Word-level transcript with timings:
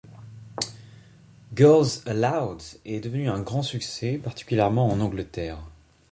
Girls 1.55 1.99
Aloud 2.07 2.57
est 2.85 3.01
devenu 3.01 3.29
un 3.29 3.39
grand 3.41 3.61
succès, 3.61 4.17
particulièrement 4.17 4.87
en 4.89 4.99
Angleterre. 4.99 5.59